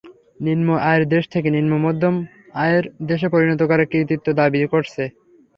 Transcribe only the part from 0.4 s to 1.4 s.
নিম্ন আয়ের দেশ